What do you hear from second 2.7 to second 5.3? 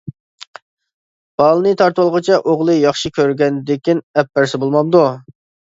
ياخشى كۆرگەندىكىن ئەپ بەرسە بولمامدۇ.